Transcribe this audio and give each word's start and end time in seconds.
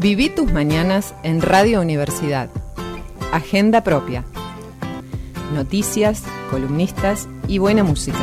Viví 0.00 0.30
tus 0.30 0.50
mañanas 0.50 1.14
en 1.22 1.42
Radio 1.42 1.82
Universidad. 1.82 2.48
Agenda 3.34 3.84
propia. 3.84 4.24
Noticias, 5.52 6.22
columnistas 6.50 7.28
y 7.46 7.58
buena 7.58 7.84
música. 7.84 8.16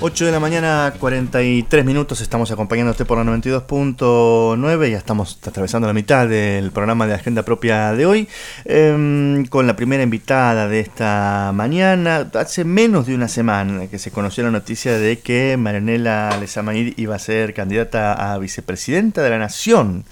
8 0.00 0.26
de 0.26 0.30
la 0.30 0.38
mañana, 0.38 0.94
43 1.00 1.84
minutos, 1.84 2.20
estamos 2.20 2.52
acompañándote 2.52 3.04
por 3.04 3.18
la 3.18 3.24
92.9, 3.24 4.90
ya 4.92 4.96
estamos 4.96 5.40
atravesando 5.44 5.88
la 5.88 5.92
mitad 5.92 6.28
del 6.28 6.70
programa 6.70 7.08
de 7.08 7.14
Agenda 7.14 7.42
Propia 7.42 7.92
de 7.94 8.06
hoy, 8.06 8.28
em, 8.64 9.44
con 9.46 9.66
la 9.66 9.74
primera 9.74 10.04
invitada 10.04 10.68
de 10.68 10.78
esta 10.78 11.50
mañana. 11.52 12.30
Hace 12.34 12.64
menos 12.64 13.08
de 13.08 13.16
una 13.16 13.26
semana 13.26 13.88
que 13.88 13.98
se 13.98 14.12
conoció 14.12 14.44
la 14.44 14.52
noticia 14.52 14.96
de 14.96 15.18
que 15.18 15.56
Marianela 15.56 16.36
Lezamaid 16.38 16.96
iba 16.96 17.16
a 17.16 17.18
ser 17.18 17.52
candidata 17.52 18.32
a 18.32 18.38
vicepresidenta 18.38 19.20
de 19.22 19.30
la 19.30 19.38
Nación. 19.38 20.04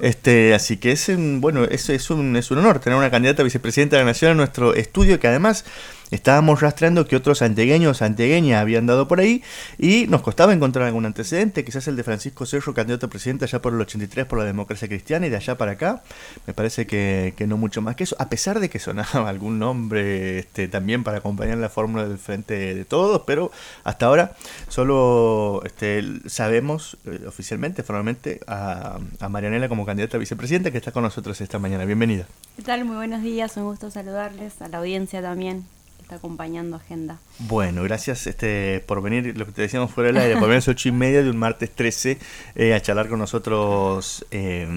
Este, 0.00 0.54
así 0.54 0.78
que 0.78 0.92
es 0.92 1.10
un, 1.10 1.42
bueno, 1.42 1.64
es, 1.64 1.90
es, 1.90 2.08
un, 2.08 2.36
es 2.36 2.50
un 2.50 2.56
honor 2.58 2.78
tener 2.78 2.98
una 2.98 3.10
candidata 3.10 3.42
a 3.42 3.44
vicepresidenta 3.44 3.96
de 3.96 4.02
la 4.02 4.06
Nación 4.12 4.30
en 4.30 4.38
nuestro 4.38 4.72
estudio, 4.72 5.20
que 5.20 5.28
además 5.28 5.66
Estábamos 6.10 6.60
rastreando 6.60 7.04
que 7.06 7.16
otros 7.16 7.42
antegueños, 7.42 8.00
antegueñas 8.00 8.60
habían 8.60 8.86
dado 8.86 9.08
por 9.08 9.18
ahí 9.18 9.42
y 9.76 10.06
nos 10.06 10.22
costaba 10.22 10.52
encontrar 10.52 10.86
algún 10.86 11.04
antecedente, 11.04 11.64
quizás 11.64 11.88
el 11.88 11.96
de 11.96 12.04
Francisco 12.04 12.46
Cerro, 12.46 12.74
candidato 12.74 13.06
a 13.06 13.10
presidente 13.10 13.44
allá 13.44 13.60
por 13.60 13.72
el 13.72 13.80
83 13.80 14.24
por 14.26 14.38
la 14.38 14.44
democracia 14.44 14.86
cristiana 14.86 15.26
y 15.26 15.30
de 15.30 15.36
allá 15.36 15.58
para 15.58 15.72
acá. 15.72 16.04
Me 16.46 16.54
parece 16.54 16.86
que, 16.86 17.34
no 17.48 17.56
mucho 17.56 17.82
más 17.82 17.96
que 17.96 18.04
eso, 18.04 18.14
a 18.20 18.28
pesar 18.28 18.60
de 18.60 18.70
que 18.70 18.78
sonaba 18.78 19.28
algún 19.28 19.58
nombre 19.58 20.38
este, 20.38 20.68
también 20.68 21.02
para 21.02 21.18
acompañar 21.18 21.58
la 21.58 21.68
fórmula 21.68 22.06
del 22.06 22.18
frente 22.18 22.74
de 22.74 22.84
todos, 22.84 23.22
pero 23.26 23.50
hasta 23.82 24.06
ahora 24.06 24.36
solo 24.68 25.62
este, 25.64 26.04
sabemos 26.26 26.98
eh, 27.06 27.24
oficialmente, 27.26 27.82
formalmente, 27.82 28.40
a, 28.46 29.00
a 29.18 29.28
Marianela 29.28 29.68
como 29.68 29.84
candidata 29.84 30.18
a 30.18 30.20
vicepresidenta 30.20 30.70
que 30.70 30.78
está 30.78 30.92
con 30.92 31.02
nosotros 31.02 31.40
esta 31.40 31.58
mañana. 31.58 31.84
Bienvenida. 31.84 32.26
¿Qué 32.54 32.62
tal? 32.62 32.84
Muy 32.84 32.94
buenos 32.94 33.22
días, 33.22 33.56
un 33.56 33.64
gusto 33.64 33.90
saludarles, 33.90 34.62
a 34.62 34.68
la 34.68 34.78
audiencia 34.78 35.20
también 35.20 35.64
está 36.06 36.14
acompañando 36.14 36.76
Agenda. 36.76 37.18
Bueno, 37.40 37.82
gracias 37.82 38.28
este, 38.28 38.78
por 38.86 39.02
venir, 39.02 39.36
lo 39.36 39.44
que 39.44 39.50
te 39.50 39.62
decíamos 39.62 39.90
fuera 39.90 40.12
del 40.12 40.18
aire, 40.18 40.34
por 40.34 40.42
venir 40.42 40.54
a 40.54 40.58
las 40.58 40.68
ocho 40.68 40.88
y 40.88 40.92
media 40.92 41.20
de 41.20 41.30
un 41.30 41.36
martes 41.36 41.72
13 41.72 42.18
eh, 42.54 42.74
a 42.74 42.80
charlar 42.80 43.08
con 43.08 43.18
nosotros 43.18 44.24
eh, 44.30 44.68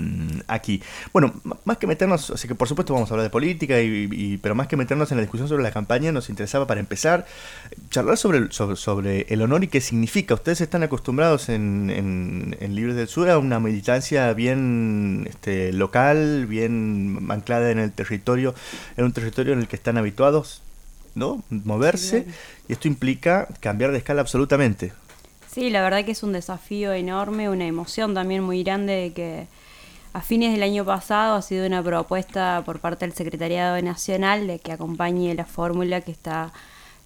aquí. 0.47 0.81
Bueno, 1.13 1.31
más 1.65 1.77
que 1.77 1.85
meternos, 1.85 2.31
así 2.31 2.47
que 2.47 2.55
por 2.55 2.67
supuesto 2.67 2.95
vamos 2.95 3.11
a 3.11 3.13
hablar 3.13 3.25
de 3.25 3.29
política, 3.29 3.79
y, 3.79 4.39
pero 4.41 4.55
más 4.55 4.65
que 4.65 4.75
meternos 4.75 5.11
en 5.11 5.17
la 5.17 5.21
discusión 5.21 5.47
sobre 5.47 5.61
la 5.61 5.69
campaña, 5.69 6.11
nos 6.11 6.29
interesaba 6.29 6.65
para 6.65 6.79
empezar 6.79 7.27
charlar 7.91 8.17
sobre, 8.17 8.51
sobre, 8.51 8.75
sobre 8.75 9.21
el 9.29 9.43
honor 9.43 9.63
y 9.63 9.67
qué 9.67 9.81
significa. 9.81 10.33
Ustedes 10.33 10.61
están 10.61 10.81
acostumbrados 10.81 11.49
en, 11.49 11.91
en, 11.91 12.57
en 12.59 12.73
Libres 12.73 12.95
del 12.95 13.07
Sur 13.07 13.29
a 13.29 13.37
una 13.37 13.59
militancia 13.59 14.33
bien 14.33 15.27
este, 15.29 15.73
local, 15.73 16.47
bien 16.47 17.27
anclada 17.29 17.69
en 17.69 17.77
el 17.77 17.91
territorio, 17.91 18.55
en 18.97 19.05
un 19.05 19.13
territorio 19.13 19.53
en 19.53 19.59
el 19.59 19.67
que 19.67 19.75
están 19.75 19.99
habituados 19.99 20.63
¿no? 21.15 21.43
Moverse, 21.49 22.27
y 22.67 22.73
esto 22.73 22.87
implica 22.87 23.47
cambiar 23.59 23.91
de 23.91 23.99
escala 23.99 24.21
absolutamente. 24.21 24.93
Sí, 25.51 25.69
la 25.69 25.81
verdad 25.81 26.05
que 26.05 26.11
es 26.11 26.23
un 26.23 26.33
desafío 26.33 26.93
enorme, 26.93 27.49
una 27.49 27.65
emoción 27.65 28.13
también 28.13 28.43
muy 28.43 28.63
grande 28.63 28.93
de 28.93 29.13
que 29.13 29.47
a 30.13 30.21
fines 30.21 30.53
del 30.53 30.63
año 30.63 30.85
pasado 30.85 31.35
ha 31.35 31.41
sido 31.41 31.65
una 31.65 31.83
propuesta 31.83 32.63
por 32.65 32.79
parte 32.79 33.05
del 33.05 33.15
Secretariado 33.15 33.81
Nacional 33.81 34.47
de 34.47 34.59
que 34.59 34.71
acompañe 34.71 35.33
la 35.35 35.45
fórmula 35.45 36.01
que 36.01 36.11
está 36.11 36.51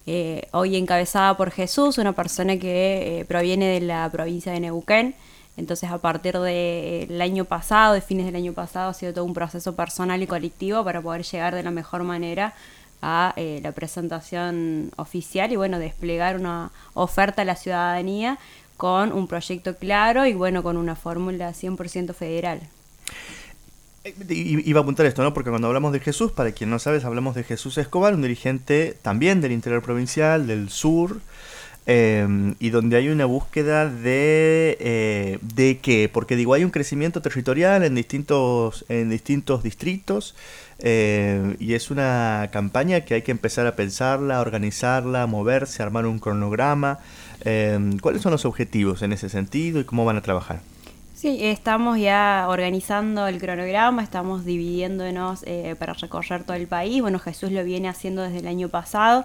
eh, 0.06 0.48
hoy 0.52 0.76
encabezada 0.76 1.36
por 1.38 1.52
Jesús, 1.52 1.98
una 1.98 2.14
persona 2.14 2.58
que 2.58 3.20
eh, 3.20 3.26
proviene 3.26 3.68
de 3.68 3.82
la 3.82 4.10
provincia 4.12 4.52
de 4.52 4.60
Neuquén. 4.60 5.16
Entonces, 5.56 5.92
a 5.92 6.00
partir 6.00 6.38
del 6.40 7.22
año 7.22 7.46
pasado, 7.46 7.94
de 7.94 8.02
fines 8.02 8.26
del 8.26 8.36
año 8.36 8.54
pasado, 8.54 8.90
ha 8.90 8.94
sido 8.94 9.14
todo 9.14 9.26
un 9.26 9.34
proceso 9.34 9.76
personal 9.76 10.22
y 10.24 10.28
colectivo 10.28 10.84
para 10.84 11.02
poder 11.02 11.24
llegar 11.24 11.54
de 11.54 11.62
la 11.62 11.72
mejor 11.72 12.04
manera 12.04 12.56
a 13.04 13.34
eh, 13.36 13.60
la 13.62 13.74
presentación 13.74 14.92
oficial 14.96 15.52
y 15.52 15.58
bueno, 15.58 15.78
desplegar 15.78 16.38
una 16.38 16.72
oferta 16.94 17.42
a 17.42 17.46
la 17.46 17.58
ciudadanía 17.58 18.40
con 18.78 19.12
un 19.12 19.28
proyecto 19.28 19.76
claro 19.76 20.26
y 20.26 20.34
bueno, 20.34 20.64
con 20.64 20.78
una 20.78 20.96
fórmula 20.96 21.52
100% 21.52 22.14
federal. 22.14 22.62
Eh, 24.06 24.14
iba 24.30 24.80
a 24.80 24.84
apuntar 24.84 25.06
esto, 25.06 25.22
¿no? 25.22 25.34
Porque 25.34 25.50
cuando 25.50 25.68
hablamos 25.68 25.92
de 25.92 26.00
Jesús, 26.00 26.32
para 26.32 26.54
quien 26.54 26.70
no 26.70 26.80
sabes, 26.80 27.04
hablamos 27.04 27.36
de 27.36 27.44
Jesús 27.44 27.78
Escobar, 27.78 28.14
un 28.14 28.22
dirigente 28.22 28.98
también 29.02 29.42
del 29.42 29.52
interior 29.52 29.84
provincial, 29.84 30.48
del 30.48 30.70
sur, 30.70 31.20
eh, 31.86 32.54
y 32.60 32.70
donde 32.70 32.98
hay 32.98 33.10
una 33.10 33.26
búsqueda 33.26 33.90
de, 33.90 35.40
de 35.42 35.80
qué, 35.80 36.10
porque 36.12 36.36
digo, 36.36 36.54
hay 36.54 36.64
un 36.64 36.72
crecimiento 36.72 37.22
territorial 37.22 37.84
en 37.84 37.96
distintos, 37.96 38.86
en 38.90 39.10
distintos 39.10 39.64
distritos, 39.64 40.36
eh, 40.86 41.56
y 41.60 41.76
es 41.76 41.92
una 41.92 42.50
campaña 42.52 43.02
que 43.02 43.14
hay 43.14 43.22
que 43.22 43.32
empezar 43.32 43.66
a 43.68 43.76
pensarla, 43.76 44.42
organizarla, 44.42 45.26
moverse, 45.28 45.82
armar 45.82 46.06
un 46.06 46.20
cronograma. 46.20 47.00
Eh, 47.46 47.80
¿Cuáles 48.02 48.22
son 48.22 48.34
los 48.34 48.44
objetivos 48.46 49.02
en 49.02 49.14
ese 49.14 49.30
sentido 49.30 49.80
y 49.80 49.86
cómo 49.86 50.04
van 50.04 50.18
a 50.18 50.22
trabajar? 50.22 50.60
Sí, 51.16 51.38
estamos 51.42 52.00
ya 52.00 52.48
organizando 52.50 53.28
el 53.28 53.40
cronograma, 53.40 54.04
estamos 54.04 54.44
dividiéndonos 54.44 55.44
eh, 55.48 55.76
para 55.80 55.94
recorrer 55.94 56.44
todo 56.44 56.58
el 56.58 56.68
país. 56.68 57.02
Bueno, 57.02 57.18
Jesús 57.18 57.50
lo 57.52 57.64
viene 57.64 57.88
haciendo 57.88 58.24
desde 58.24 58.40
el 58.40 58.48
año 58.48 58.68
pasado 58.68 59.24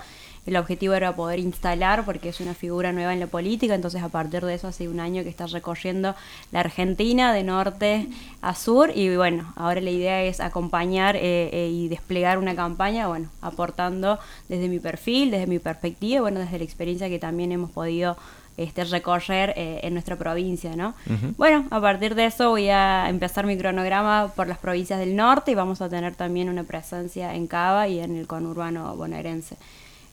el 0.48 0.56
objetivo 0.56 0.94
era 0.94 1.14
poder 1.14 1.38
instalar, 1.40 2.06
porque 2.06 2.30
es 2.30 2.40
una 2.40 2.54
figura 2.54 2.90
nueva 2.90 3.12
en 3.12 3.20
la 3.20 3.26
política, 3.26 3.74
entonces 3.74 4.02
a 4.02 4.08
partir 4.08 4.44
de 4.46 4.54
eso 4.54 4.66
hace 4.66 4.88
un 4.88 4.98
año 4.98 5.22
que 5.22 5.28
está 5.28 5.46
recorriendo 5.46 6.14
la 6.52 6.60
Argentina 6.60 7.34
de 7.34 7.44
norte 7.44 8.06
a 8.40 8.54
sur 8.54 8.90
y 8.94 9.14
bueno, 9.14 9.52
ahora 9.56 9.82
la 9.82 9.90
idea 9.90 10.22
es 10.22 10.40
acompañar 10.40 11.16
eh, 11.16 11.50
eh, 11.52 11.68
y 11.70 11.88
desplegar 11.88 12.38
una 12.38 12.56
campaña, 12.56 13.08
bueno, 13.08 13.28
aportando 13.42 14.18
desde 14.48 14.70
mi 14.70 14.80
perfil, 14.80 15.30
desde 15.30 15.46
mi 15.46 15.58
perspectiva, 15.58 16.22
bueno, 16.22 16.40
desde 16.40 16.56
la 16.56 16.64
experiencia 16.64 17.10
que 17.10 17.18
también 17.18 17.52
hemos 17.52 17.70
podido 17.70 18.16
este, 18.56 18.84
recorrer 18.84 19.52
eh, 19.54 19.80
en 19.82 19.92
nuestra 19.92 20.16
provincia, 20.16 20.74
¿no? 20.76 20.94
Bueno, 21.36 21.66
a 21.70 21.80
partir 21.80 22.14
de 22.14 22.24
eso 22.24 22.48
voy 22.48 22.70
a 22.70 23.10
empezar 23.10 23.44
mi 23.44 23.58
cronograma 23.58 24.32
por 24.34 24.48
las 24.48 24.58
provincias 24.58 24.98
del 24.98 25.14
norte 25.14 25.50
y 25.50 25.54
vamos 25.54 25.82
a 25.82 25.90
tener 25.90 26.16
también 26.16 26.48
una 26.48 26.64
presencia 26.64 27.34
en 27.34 27.46
Cava 27.46 27.86
y 27.86 28.00
en 28.00 28.16
el 28.16 28.26
conurbano 28.26 28.96
bonaerense 28.96 29.58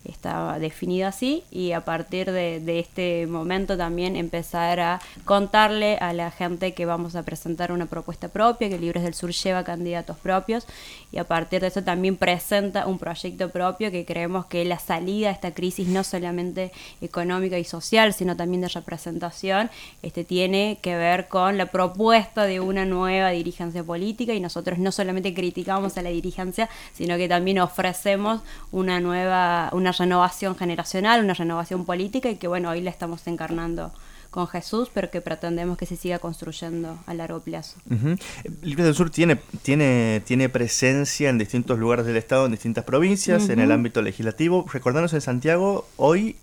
estaba 0.06 0.60
definido 0.60 1.08
así 1.08 1.44
y 1.52 1.72
a 1.72 1.84
partir 1.84 2.32
de, 2.32 2.80
este 2.80 3.26
momento 3.28 3.78
también 3.78 4.16
empezar 4.16 4.80
a 4.80 5.02
contarle 5.24 5.98
a 5.98 6.14
la 6.14 6.32
gente 6.32 6.74
que 6.74 6.86
vamos 6.86 7.16
a 7.16 7.24
presentar 7.24 7.72
una 7.72 7.86
propuesta 7.86 8.28
propia, 8.28 8.70
que 8.70 8.78
Libres 8.78 9.04
del 9.04 9.14
Sur 9.14 9.32
lleva 9.32 9.64
candidatos 9.64 10.18
propios 10.18 10.66
y 11.12 11.18
a 11.18 11.24
partir 11.24 11.62
de 11.62 11.68
eso 11.68 11.84
también 11.84 12.18
presenta 12.18 12.88
un 12.88 13.00
proyecto 13.00 13.50
propio 13.50 13.92
que 13.92 14.06
creemos 14.06 14.46
que 14.46 14.66
la 14.66 14.80
salida 14.80 15.30
a 15.30 15.32
esta 15.32 15.54
crisis 15.54 15.88
no 15.88 16.04
solamente 16.04 16.72
económica 17.02 17.58
y 17.58 17.64
social, 17.64 18.14
sino 18.14 18.36
también 18.36 18.62
de 18.62 18.68
representación, 18.68 19.70
este 20.02 20.24
tiene 20.24 20.80
que 20.82 20.96
ver 20.96 21.28
con 21.28 21.58
la 21.58 21.68
propuesta 21.68 22.44
de 22.44 22.60
una 22.60 22.86
nueva 22.86 23.30
dirigencia 23.30 23.84
política 23.84 24.34
y 24.34 24.40
nosotros 24.40 24.80
no 24.80 24.92
solamente 24.92 25.34
criticamos 25.34 25.98
a 25.98 26.02
la 26.02 26.10
dirigencia, 26.10 26.70
sino 26.94 27.18
que 27.18 27.28
también 27.28 27.60
ofrecemos 27.60 28.42
una 28.72 29.00
nueva 29.00 29.70
una 29.72 29.94
renovación 29.96 30.56
generacional, 30.56 31.24
una 31.24 31.34
renovación 31.34 31.86
política 31.86 32.30
y 32.30 32.36
que 32.36 32.48
bueno, 32.48 32.70
hoy 32.70 32.82
la 32.82 32.92
estamos 32.92 33.26
encarnando 33.28 33.92
con 34.36 34.48
Jesús, 34.48 34.92
pero 34.94 35.10
que 35.10 35.22
pretendemos 35.22 35.78
que 35.78 35.86
se 35.86 35.96
siga 35.96 36.20
construyendo 36.20 37.00
a 37.06 37.14
largo 37.14 37.40
plazo. 37.40 37.78
Libre 38.62 38.84
del 38.84 38.94
Sur 38.94 39.10
tiene, 39.10 39.38
tiene, 39.62 40.22
tiene 40.26 40.50
presencia 40.50 41.30
en 41.30 41.38
distintos 41.38 41.80
lugares 41.80 42.06
del 42.06 42.18
Estado, 42.18 42.46
en 42.46 42.52
distintas 42.52 42.84
provincias, 42.84 43.48
en 43.48 43.60
el 43.60 43.72
ámbito 43.72 44.02
legislativo. 44.02 44.66
Recordanos 44.72 45.14
en 45.14 45.22
Santiago, 45.22 45.88
hoy 45.96 46.36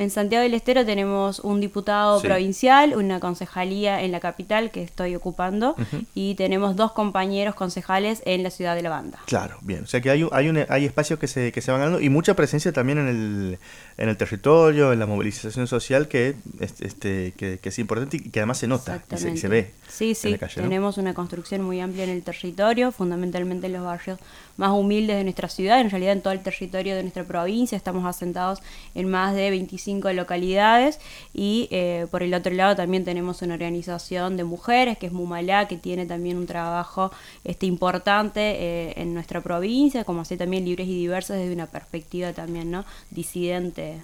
en 0.00 0.08
Santiago 0.08 0.42
del 0.42 0.54
Estero 0.54 0.86
tenemos 0.86 1.40
un 1.40 1.60
diputado 1.60 2.22
provincial, 2.22 2.96
una 2.96 3.20
concejalía 3.20 4.02
en 4.02 4.12
la 4.12 4.20
capital 4.20 4.70
que 4.70 4.82
estoy 4.82 5.14
ocupando 5.14 5.76
y 6.14 6.36
tenemos 6.36 6.74
dos 6.74 6.92
compañeros 6.92 7.54
concejales 7.54 8.22
en 8.24 8.42
la 8.42 8.48
ciudad 8.48 8.74
de 8.74 8.80
La 8.80 8.88
Banda. 8.88 9.18
Claro, 9.26 9.58
bien. 9.60 9.84
O 9.84 9.86
sea 9.86 10.00
que 10.00 10.08
hay, 10.08 10.26
hay, 10.32 10.64
hay 10.70 10.86
espacios 10.86 11.18
que 11.18 11.28
se, 11.28 11.52
que 11.52 11.60
se 11.60 11.70
van 11.70 11.80
ganando 11.80 12.00
y 12.00 12.08
mucha 12.08 12.32
presencia 12.32 12.72
también 12.72 12.96
en 12.96 13.08
el, 13.08 13.58
en 13.98 14.08
el 14.08 14.16
territorio, 14.16 14.94
en 14.94 15.00
la 15.00 15.06
movilización 15.06 15.66
social 15.66 16.08
que, 16.08 16.34
este, 16.60 17.34
que, 17.36 17.60
es 17.62 17.78
importante 17.78 18.16
y 18.16 18.30
que 18.30 18.40
además 18.40 18.56
se 18.56 18.68
nota 18.68 19.02
y 19.12 19.36
se, 19.36 19.48
ve. 19.48 19.72
Sí, 19.90 20.14
sí. 20.14 20.34
tenemos 20.54 20.96
una 20.96 21.12
construcción 21.12 21.60
muy 21.62 21.78
amplia 21.78 22.04
en 22.04 22.10
el 22.10 22.22
territorio, 22.22 22.90
fundamentalmente 22.90 23.66
en 23.66 23.74
los 23.74 23.84
barrios 23.84 24.18
más 24.56 24.70
humildes 24.70 25.18
de 25.18 25.24
nuestra 25.24 25.50
ciudad, 25.50 25.78
en 25.80 25.90
realidad 25.90 26.14
en 26.14 26.22
todo 26.22 26.32
el 26.32 26.40
territorio 26.40 26.96
de 26.96 27.02
nuestra 27.02 27.24
provincia. 27.24 27.76
Estamos 27.76 28.06
asentados 28.06 28.62
en 28.94 29.10
más 29.10 29.34
de 29.34 29.50
25 29.50 29.89
25 29.90 30.12
localidades 30.12 30.98
y 31.34 31.68
eh, 31.70 32.06
por 32.10 32.22
el 32.22 32.34
otro 32.34 32.52
lado 32.52 32.76
también 32.76 33.04
tenemos 33.04 33.42
una 33.42 33.54
organización 33.54 34.36
de 34.36 34.44
mujeres 34.44 34.98
que 34.98 35.06
es 35.06 35.12
Mumalá, 35.12 35.66
que 35.68 35.76
tiene 35.76 36.06
también 36.06 36.36
un 36.36 36.46
trabajo 36.46 37.10
este, 37.44 37.66
importante 37.66 38.40
eh, 38.40 38.94
en 38.96 39.14
nuestra 39.14 39.40
provincia, 39.40 40.04
como 40.04 40.22
así 40.22 40.36
también 40.36 40.64
libres 40.64 40.86
y 40.86 40.94
diversos 40.94 41.36
desde 41.36 41.52
una 41.52 41.66
perspectiva 41.66 42.32
también 42.32 42.70
no 42.70 42.84
disidente 43.10 44.02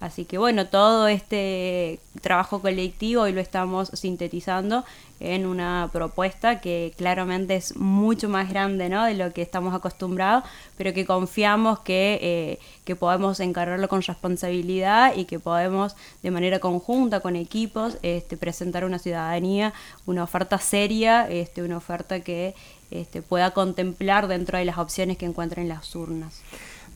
Así 0.00 0.24
que 0.24 0.38
bueno, 0.38 0.68
todo 0.68 1.08
este 1.08 1.98
trabajo 2.22 2.60
colectivo 2.60 3.22
hoy 3.22 3.32
lo 3.32 3.40
estamos 3.40 3.90
sintetizando 3.94 4.84
en 5.18 5.44
una 5.44 5.90
propuesta 5.92 6.60
que 6.60 6.92
claramente 6.96 7.56
es 7.56 7.76
mucho 7.76 8.28
más 8.28 8.48
grande 8.48 8.88
¿no? 8.88 9.04
de 9.04 9.14
lo 9.14 9.32
que 9.32 9.42
estamos 9.42 9.74
acostumbrados, 9.74 10.44
pero 10.76 10.94
que 10.94 11.04
confiamos 11.04 11.80
que, 11.80 12.18
eh, 12.22 12.58
que 12.84 12.94
podemos 12.94 13.40
encargarlo 13.40 13.88
con 13.88 14.02
responsabilidad 14.02 15.16
y 15.16 15.24
que 15.24 15.40
podemos 15.40 15.96
de 16.22 16.30
manera 16.30 16.60
conjunta, 16.60 17.18
con 17.18 17.34
equipos, 17.34 17.98
este, 18.02 18.36
presentar 18.36 18.84
a 18.84 18.86
una 18.86 19.00
ciudadanía 19.00 19.72
una 20.06 20.22
oferta 20.22 20.58
seria, 20.58 21.28
este, 21.28 21.62
una 21.64 21.76
oferta 21.76 22.20
que 22.20 22.54
este, 22.92 23.20
pueda 23.20 23.50
contemplar 23.50 24.28
dentro 24.28 24.58
de 24.58 24.64
las 24.64 24.78
opciones 24.78 25.18
que 25.18 25.26
encuentren 25.26 25.64
en 25.64 25.70
las 25.70 25.94
urnas. 25.96 26.40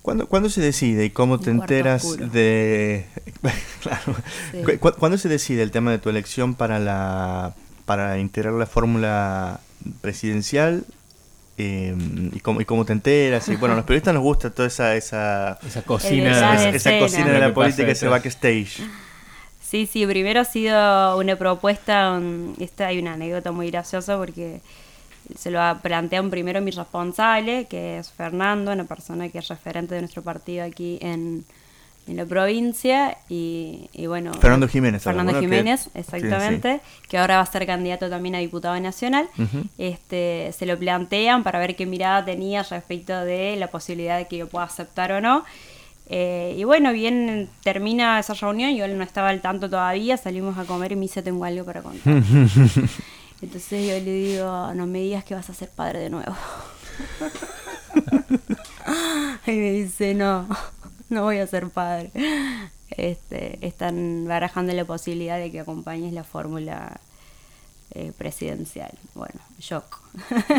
¿Cuándo, 0.03 0.51
se 0.51 0.61
decide 0.61 1.05
y 1.05 1.11
cómo 1.11 1.39
te 1.39 1.51
enteras 1.51 2.19
de... 2.33 3.07
claro. 3.81 4.17
¿Cuándo 4.99 5.17
se 5.17 5.29
decide 5.29 5.63
el 5.63 5.71
tema 5.71 5.93
de 5.93 5.99
tu 5.99 6.11
elección 6.11 6.55
para, 6.55 6.81
la, 6.81 7.55
para 7.85 8.19
integrar 8.19 8.55
la 8.55 8.67
fórmula 8.67 9.61
presidencial? 10.01 10.85
Em, 11.59 12.31
y, 12.35 12.41
cómo, 12.41 12.61
y 12.61 12.65
cómo 12.65 12.87
te 12.87 12.95
enteras 12.95 13.47
y 13.49 13.57
bueno 13.57 13.75
a 13.75 13.77
los 13.77 13.85
periodistas 13.85 14.15
nos 14.15 14.23
gusta 14.23 14.49
toda 14.49 14.69
esa 14.69 14.97
esa, 14.97 15.59
esa 15.67 15.83
cocina 15.83 16.71
esa, 16.71 16.99
cocina 16.99 17.31
de 17.31 17.41
la 17.41 17.53
política 17.53 17.93
ese 17.93 18.09
backstage 18.09 18.81
sí 19.61 19.85
sí 19.85 20.07
primero 20.07 20.41
ha 20.41 20.47
sido 20.47 21.19
una 21.19 21.37
propuesta 21.37 22.19
esta 22.59 22.87
hay 22.87 22.99
una 23.01 23.13
anécdota 23.13 23.53
muy 23.53 23.71
graciosa 23.71 24.17
porque 24.17 24.63
se 25.37 25.51
lo 25.51 25.61
plantean 25.81 26.31
primero 26.31 26.61
mi 26.61 26.71
responsable, 26.71 27.67
que 27.67 27.99
es 27.99 28.11
Fernando, 28.11 28.73
una 28.73 28.85
persona 28.85 29.29
que 29.29 29.39
es 29.39 29.49
referente 29.49 29.95
de 29.95 30.03
nuestro 30.03 30.23
partido 30.23 30.65
aquí 30.65 30.99
en, 31.01 31.45
la 32.07 32.27
provincia. 32.27 33.17
Y, 33.29 33.89
bueno. 34.07 34.35
Fernando 34.35 34.67
Jiménez. 34.67 35.03
Fernando 35.03 35.39
Jiménez, 35.39 35.89
exactamente, 35.95 36.81
que 37.09 37.19
ahora 37.19 37.37
va 37.37 37.43
a 37.43 37.47
ser 37.47 37.65
candidato 37.65 38.11
también 38.11 38.35
a 38.35 38.39
diputado 38.39 38.79
nacional. 38.81 39.29
este 39.79 40.53
Se 40.57 40.67
lo 40.67 40.77
plantean 40.79 41.43
para 41.45 41.59
ver 41.61 41.77
qué 41.77 41.87
mirada 41.87 42.25
tenía 42.25 42.63
respecto 42.65 43.25
de 43.25 43.57
la 43.57 43.69
posibilidad 43.69 44.19
de 44.19 44.27
que 44.27 44.39
yo 44.39 44.49
pueda 44.49 44.65
aceptar 44.65 45.13
o 45.13 45.21
no. 45.21 45.45
Eh, 46.15 46.57
y 46.59 46.65
bueno, 46.65 46.93
bien 46.93 47.49
termina 47.63 48.19
esa 48.19 48.35
reunión, 48.35 48.75
yo 48.75 48.87
no 48.89 49.03
estaba 49.03 49.31
al 49.31 49.41
tanto 49.41 49.71
todavía, 49.71 50.17
salimos 50.17 50.59
a 50.59 50.65
comer 50.65 50.93
y 50.93 50.97
me 50.97 51.03
dice, 51.03 51.23
tengo 51.23 51.45
algo 51.45 51.65
para 51.65 51.81
contar. 51.83 52.23
Entonces 53.43 53.89
yo 53.89 54.05
le 54.05 54.13
digo, 54.13 54.73
no 54.75 54.87
me 54.87 55.01
digas 55.01 55.25
que 55.25 55.35
vas 55.35 55.51
a 55.51 55.55
ser 55.55 55.69
padre 55.69 55.99
de 55.99 56.11
nuevo. 56.11 56.33
y 59.47 59.51
me 59.51 59.73
dice, 59.73 60.15
no, 60.15 60.47
no 61.09 61.25
voy 61.25 61.39
a 61.39 61.47
ser 61.47 61.69
padre. 61.69 62.11
Este, 62.91 63.59
están 63.67 64.27
barajando 64.29 64.73
la 64.73 64.85
posibilidad 64.85 65.39
de 65.39 65.51
que 65.51 65.61
acompañes 65.61 66.13
la 66.13 66.25
fórmula 66.25 67.01
eh, 67.95 68.13
presidencial. 68.17 68.93
Bueno, 69.15 69.41
shock. 69.59 70.01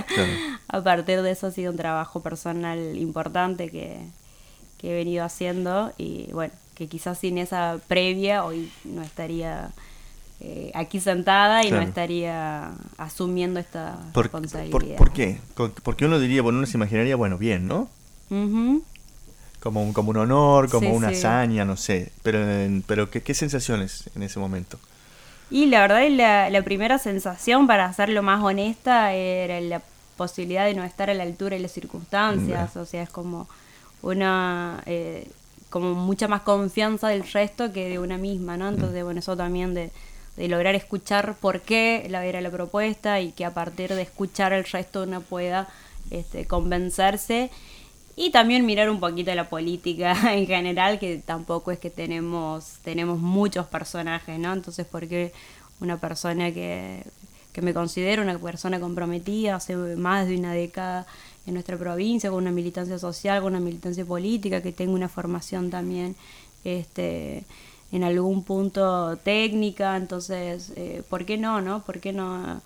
a 0.68 0.82
partir 0.82 1.22
de 1.22 1.32
eso 1.32 1.48
ha 1.48 1.52
sido 1.52 1.72
un 1.72 1.78
trabajo 1.78 2.22
personal 2.22 2.98
importante 2.98 3.70
que, 3.70 4.02
que 4.78 4.92
he 4.92 4.96
venido 4.96 5.24
haciendo 5.24 5.94
y 5.98 6.32
bueno, 6.34 6.54
que 6.76 6.88
quizás 6.88 7.18
sin 7.18 7.38
esa 7.38 7.80
previa 7.88 8.44
hoy 8.44 8.72
no 8.84 9.04
estaría 9.04 9.72
eh, 10.46 10.72
aquí 10.76 11.00
sentada 11.00 11.64
y 11.64 11.72
no 11.72 11.80
estaría 11.80 12.72
asumiendo 12.98 13.62
esta 13.62 13.98
responsabilidad. 14.14 14.98
Por, 14.98 15.14
qué? 15.14 15.40
Porque 15.56 16.06
uno 16.06 16.20
diría, 16.20 16.42
bueno, 16.42 16.58
uno 16.58 16.68
se 16.68 16.76
imaginaría, 16.76 17.16
bueno, 17.16 17.38
bien, 17.38 17.66
¿no? 17.66 17.88
como, 19.62 19.82
un, 19.82 19.94
como 19.94 20.10
un 20.10 20.18
honor, 20.18 20.70
como 20.70 20.94
una 20.94 21.10
hazaña, 21.10 21.64
no 21.64 21.78
sé. 21.78 22.12
Pero, 22.24 22.40
pero 22.86 23.10
¿qué, 23.10 23.22
¿qué, 23.22 23.34
sensaciones 23.34 24.10
en 24.16 24.24
ese 24.24 24.38
momento? 24.38 24.78
Y 25.50 25.68
la 25.68 25.80
verdad, 25.80 26.06
la, 26.10 26.50
la 26.50 26.62
primera 26.64 26.98
sensación, 26.98 27.66
para 27.66 27.86
hacerlo 27.86 28.22
más 28.22 28.44
honesta, 28.44 29.14
era 29.14 29.62
la 29.62 29.82
posibilidad 30.18 30.66
de 30.66 30.74
no 30.74 30.84
estar 30.84 31.10
a 31.10 31.14
la 31.14 31.24
altura 31.24 31.56
de 31.56 31.62
las 31.62 31.72
circunstancias. 31.72 32.76
O 32.76 32.86
sea, 32.86 33.04
es 33.04 33.10
como 33.10 33.48
una... 34.02 34.84
Eh, 34.88 35.26
como 35.70 35.96
mucha 35.96 36.28
más 36.28 36.42
confianza 36.42 37.08
del 37.08 37.24
resto 37.24 37.74
que 37.74 37.90
de 37.90 37.98
una 37.98 38.20
misma, 38.20 38.58
¿no? 38.58 38.70
Entonces, 38.70 39.02
mm. 39.02 39.06
bueno, 39.06 39.20
eso 39.22 39.36
también 39.36 39.74
de, 39.74 39.90
de 40.36 40.48
lograr 40.48 40.76
escuchar 40.76 41.36
por 41.40 41.62
qué 41.62 42.08
la 42.10 42.26
era 42.26 42.42
la 42.42 42.50
propuesta 42.50 43.22
y 43.22 43.32
que 43.32 43.46
a 43.46 43.54
partir 43.54 43.94
de 43.94 44.02
escuchar 44.02 44.54
el 44.54 44.64
resto 44.66 45.04
uno 45.04 45.22
pueda 45.22 45.68
este, 46.10 46.46
convencerse. 46.46 47.52
Y 48.16 48.32
también 48.32 48.66
mirar 48.66 48.90
un 48.90 49.00
poquito 49.00 49.34
la 49.34 49.50
política 49.50 50.16
en 50.34 50.46
general 50.46 51.00
que 51.00 51.18
tampoco 51.18 51.72
es 51.72 51.80
que 51.80 51.90
tenemos 51.90 52.78
tenemos 52.84 53.20
muchos 53.20 53.66
personajes 53.66 54.38
no 54.38 54.54
entonces 54.54 54.86
porque 54.86 55.32
una 55.80 55.98
persona 55.98 56.52
que, 56.52 57.04
que 57.52 57.62
me 57.64 57.74
considero 57.74 58.22
una 58.22 58.38
persona 58.38 58.80
comprometida 58.80 59.56
hace 59.56 59.76
más 59.76 60.28
de 60.28 60.38
una 60.38 60.54
década 60.54 61.08
en 61.48 61.56
nuestra 61.56 61.76
provincia 61.76 62.30
con 62.30 62.44
una 62.44 62.52
militancia 62.52 63.00
social 63.00 63.42
con 63.42 63.54
una 63.54 63.66
militancia 63.66 64.06
política 64.06 64.62
que 64.62 64.72
tengo 64.72 64.94
una 64.94 65.10
formación 65.10 65.72
también 65.72 66.16
este 66.64 67.44
en 67.94 68.04
algún 68.04 68.44
punto 68.44 69.18
técnica, 69.18 69.96
entonces, 69.96 70.74
eh, 70.76 71.04
¿por 71.10 71.26
qué 71.26 71.38
no, 71.38 71.62
no? 71.62 71.84
¿Por 71.84 72.00
qué 72.00 72.12
no, 72.12 72.60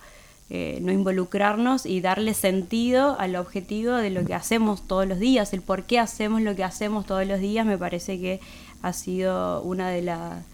eh, 0.48 0.78
no 0.80 0.90
involucrarnos 0.90 1.84
y 1.84 2.00
darle 2.00 2.32
sentido 2.32 3.14
al 3.20 3.36
objetivo 3.36 3.92
de 3.92 4.08
lo 4.08 4.24
que 4.24 4.32
hacemos 4.32 4.88
todos 4.88 5.06
los 5.06 5.18
días? 5.18 5.52
El 5.52 5.60
por 5.60 5.84
qué 5.84 5.98
hacemos 5.98 6.40
lo 6.40 6.56
que 6.56 6.64
hacemos 6.64 7.04
todos 7.04 7.26
los 7.26 7.40
días 7.40 7.66
me 7.66 7.76
parece 7.76 8.18
que 8.18 8.40
ha 8.82 8.92
sido 8.94 9.62
una 9.62 9.90
de 9.90 10.02
las... 10.02 10.44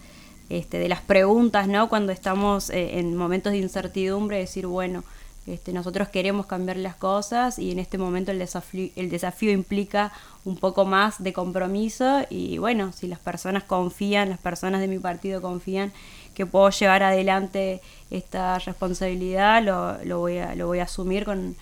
Este, 0.47 0.77
de 0.77 0.89
las 0.89 1.01
preguntas, 1.01 1.67
¿no? 1.67 1.89
Cuando 1.89 2.11
estamos 2.11 2.69
eh, 2.69 2.99
en 2.99 3.15
momentos 3.15 3.51
de 3.51 3.57
incertidumbre, 3.57 4.37
decir, 4.37 4.67
bueno, 4.67 5.03
este, 5.47 5.73
nosotros 5.73 6.09
queremos 6.09 6.47
cambiar 6.47 6.77
las 6.77 6.95
cosas 6.95 7.59
y 7.59 7.71
en 7.71 7.77
este 7.77 7.97
momento 7.97 8.31
el 8.31 8.39
desafío, 8.39 8.89
el 8.95 9.09
desafío 9.09 9.51
implica 9.51 10.11
un 10.43 10.57
poco 10.57 10.85
más 10.85 11.21
de 11.21 11.33
compromiso 11.33 12.25
y 12.29 12.57
bueno, 12.57 12.91
si 12.91 13.07
las 13.07 13.19
personas 13.19 13.63
confían, 13.63 14.29
las 14.29 14.39
personas 14.39 14.81
de 14.81 14.87
mi 14.87 14.97
partido 14.97 15.41
confían 15.41 15.91
que 16.33 16.45
puedo 16.45 16.69
llevar 16.71 17.03
adelante 17.03 17.81
esta 18.09 18.57
responsabilidad, 18.59 19.63
lo, 19.63 20.03
lo, 20.03 20.19
voy, 20.19 20.39
a, 20.39 20.55
lo 20.55 20.67
voy 20.67 20.79
a 20.79 20.83
asumir 20.83 21.25
con, 21.25 21.55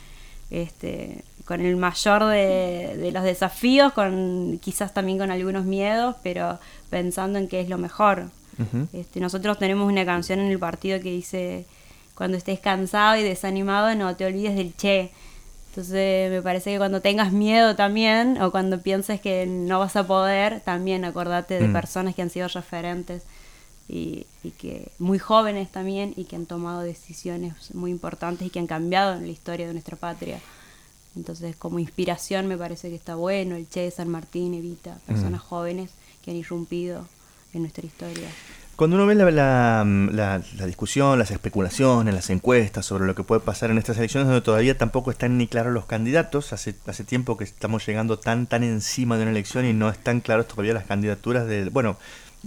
este, 0.50 1.24
con 1.46 1.62
el 1.62 1.76
mayor 1.76 2.26
de, 2.26 3.12
los 3.14 3.24
desafíos, 3.24 3.92
con 3.94 4.60
quizás 4.62 4.94
también 4.94 5.18
con 5.18 5.30
algunos 5.30 5.66
miedos, 5.66 6.16
pero 6.24 6.60
pensando 6.90 7.38
en 7.38 7.48
qué 7.48 7.60
es 7.62 7.70
lo 7.70 7.78
mejor. 7.78 8.30
este, 8.94 9.20
nosotros 9.20 9.58
tenemos 9.58 9.92
una 9.92 10.06
canción 10.06 10.40
en 10.40 10.52
el 10.52 10.60
partido 10.60 11.00
que 11.00 11.12
dice 11.12 11.66
cuando 12.16 12.38
estés 12.38 12.60
cansado 12.60 13.18
y 13.18 13.24
desanimado, 13.24 13.94
no 13.96 14.16
te 14.16 14.26
olvides 14.26 14.56
del 14.56 14.76
che. 14.76 15.12
Entonces 15.70 16.30
me 16.30 16.42
parece 16.44 16.72
que 16.72 16.78
cuando 16.78 17.02
tengas 17.02 17.32
miedo 17.32 17.76
también, 17.76 18.40
o 18.42 18.52
cuando 18.52 18.80
pienses 18.80 19.20
que 19.20 19.48
no 19.48 19.80
vas 19.80 19.96
a 19.96 20.06
poder, 20.06 20.62
también 20.62 21.04
acordate 21.04 21.60
de 21.60 21.68
mm. 21.68 21.74
personas 21.74 22.14
que 22.14 22.22
han 22.22 22.30
sido 22.30 22.48
referentes 22.48 23.24
y, 23.88 24.28
que 24.60 24.92
muy 25.00 25.18
jóvenes 25.18 25.72
también 25.72 26.14
y 26.16 26.26
que 26.26 26.36
han 26.36 26.46
tomado 26.46 26.82
decisiones 26.82 27.74
muy 27.74 27.90
importantes 27.90 28.48
y 28.48 28.50
que 28.52 28.60
han 28.60 28.68
cambiado 28.68 29.16
en 29.16 29.26
la 29.26 29.32
historia 29.32 29.66
de 29.66 29.74
nuestra 29.74 29.98
patria. 29.98 30.40
Entonces 31.16 31.56
como 31.56 31.80
inspiración 31.80 32.48
me 32.48 32.58
parece 32.58 32.90
que 32.90 32.96
está 32.96 33.16
bueno 33.16 33.56
el 33.56 33.68
Che, 33.68 33.90
San 33.90 34.10
Martín, 34.10 34.54
Evita, 34.54 35.00
personas 35.08 35.42
mm. 35.42 35.48
jóvenes 35.48 35.92
que 36.24 36.32
han 36.32 36.38
irrumpido 36.38 37.08
en 37.54 37.62
nuestra 37.62 37.86
historia. 37.86 38.30
Cuando 38.76 38.96
uno 38.96 39.06
ve 39.06 39.14
la, 39.14 39.86
la, 39.86 40.66
discusión, 40.66 41.20
las 41.20 41.30
especulaciones, 41.30 42.12
las 42.14 42.32
encuestas 42.32 42.84
sobre 42.86 43.06
lo 43.06 43.14
que 43.14 43.24
puede 43.24 43.40
pasar 43.40 43.70
en 43.70 43.78
estas 43.78 43.98
elecciones, 43.98 44.28
donde 44.28 44.42
todavía 44.42 44.76
tampoco 44.76 45.12
están 45.12 45.38
ni 45.38 45.48
claros 45.48 45.74
los 45.74 45.86
candidatos, 45.86 46.54
hace, 46.54 46.74
hace 46.88 47.04
tiempo 47.04 47.38
que 47.38 47.44
estamos 47.44 47.86
llegando 47.86 48.18
tan 48.18 48.48
tan 48.48 48.64
encima 48.64 49.18
de 49.18 49.24
una 49.24 49.32
elección 49.32 49.66
y 49.66 49.74
no 49.74 49.90
están 49.90 50.22
claros 50.22 50.48
todavía 50.48 50.74
las 50.74 50.86
candidaturas 50.86 51.46
de, 51.46 51.70
bueno, 51.70 51.98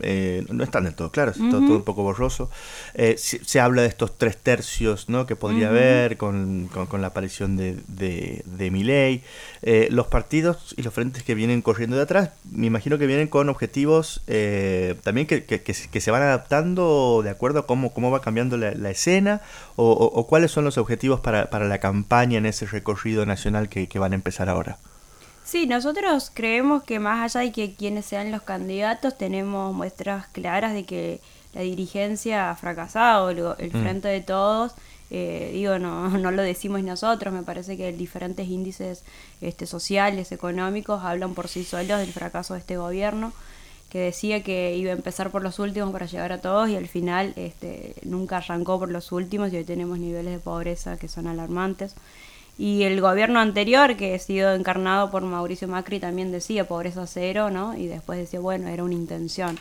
eh, 0.03 0.45
no 0.49 0.63
están 0.63 0.85
del 0.85 0.95
todo 0.95 1.11
claros, 1.11 1.37
todo, 1.37 1.61
un 1.61 1.83
poco 1.83 2.03
borroso. 2.03 2.51
Eh, 2.95 3.17
se, 3.19 3.61
habla 3.61 3.83
de 3.83 3.89
estos 3.89 4.19
tres 4.19 4.37
tercios 4.37 5.09
¿no? 5.09 5.27
que 5.27 5.37
podría 5.37 5.69
haber 5.69 6.17
con, 6.17 6.69
la 7.01 7.07
aparición 7.07 7.57
de, 7.57 7.79
de, 7.89 8.43
de 8.45 8.71
Miley. 8.71 9.23
Eh, 9.63 9.89
los 9.91 10.07
partidos 10.07 10.75
y 10.77 10.83
los 10.83 10.93
frentes 10.93 11.23
que 11.23 11.35
vienen 11.35 11.63
corriendo 11.63 11.97
de 11.97 12.03
atrás, 12.03 12.31
me 12.51 12.67
imagino 12.67 12.99
que 12.99 13.07
vienen 13.07 13.29
con 13.29 13.49
objetivos 13.49 14.23
también 15.03 15.27
que, 15.27 15.45
que, 15.45 16.01
se 16.01 16.11
van 16.11 16.23
adaptando 16.23 17.21
de 17.25 17.31
acuerdo 17.31 17.61
a 17.61 17.67
cómo, 17.67 17.93
cómo 17.93 18.11
va 18.11 18.21
cambiando 18.21 18.57
la, 18.57 18.91
escena 18.91 19.41
o, 19.77 20.27
cuáles 20.29 20.51
son 20.51 20.65
los 20.65 20.79
objetivos 20.79 21.21
para, 21.21 21.51
para, 21.51 21.67
la 21.67 21.79
campaña 21.79 22.39
en 22.39 22.47
ese 22.47 22.67
recorrido 22.67 23.27
nacional 23.27 23.69
que, 23.69 23.99
van 23.99 24.13
a 24.13 24.15
empezar 24.15 24.49
ahora. 24.49 24.79
Sí, 25.47 25.67
nosotros 25.69 26.33
creemos 26.35 26.83
que 26.83 26.99
más 26.99 27.37
allá 27.37 27.45
de 27.47 27.53
que 27.53 27.75
quienes 27.75 28.05
sean 28.07 28.33
los 28.33 28.43
candidatos, 28.43 29.17
tenemos 29.17 29.73
muestras 29.73 30.27
claras 30.29 30.75
de 30.75 30.85
que 30.85 31.21
la 31.55 31.61
dirigencia 31.61 32.51
ha 32.51 32.57
fracasado, 32.57 33.31
el, 33.31 33.39
el 33.59 33.69
Mm. 33.73 33.83
frente 33.83 34.09
de 34.09 34.21
todos. 34.21 34.73
eh, 35.09 35.51
digo, 35.55 35.79
no, 35.79 36.09
no 36.19 36.33
lo 36.33 36.43
decimos 36.43 36.83
nosotros, 36.83 37.33
me 37.33 37.45
parece 37.45 37.77
que 37.77 37.93
diferentes 37.93 38.49
índices 38.49 39.05
este, 39.41 39.65
sociales, 39.67 40.33
económicos, 40.33 41.05
hablan 41.05 41.33
por 41.35 41.47
sí 41.47 41.63
solos 41.63 42.01
del 42.01 42.13
fracaso 42.13 42.55
de 42.55 42.61
este 42.61 42.77
gobierno, 42.77 43.33
que 43.89 44.01
decía 44.01 44.43
que 44.43 44.75
iba 44.77 44.91
a 44.91 44.95
empezar 44.97 45.31
por 45.31 45.45
los 45.45 45.61
últimos 45.61 45.93
para 45.93 46.07
llegar 46.07 46.33
a 46.33 46.41
todos 46.41 46.69
y 46.71 46.75
al 46.77 46.89
final 46.89 47.35
este, 47.37 47.95
nunca 48.03 48.39
arrancó 48.39 48.81
por 48.81 48.91
los 48.91 49.13
últimos 49.13 49.53
y 49.53 49.59
hoy 49.59 49.65
tenemos 49.65 50.01
niveles 50.01 50.33
de 50.33 50.41
pobreza 50.41 50.97
que 50.97 51.07
son 51.07 51.29
alarmantes. 51.29 51.95
Y 52.59 52.85
el 52.85 53.01
gobierno 53.01 53.39
anterior, 53.41 53.97
que 53.97 54.15
ha 54.15 54.19
sido 54.19 54.55
encarnado 54.55 55.11
por 55.11 55.23
Mauricio 55.23 55.69
Macri, 55.69 56.01
también 56.01 56.33
decía 56.33 56.67
pobreza 56.67 57.07
cero, 57.07 57.51
¿no? 57.51 57.77
Y 57.77 57.87
después 57.87 58.19
decía, 58.19 58.41
bueno, 58.41 58.69
era 58.69 58.83
una 58.83 58.95
intención. 58.95 59.59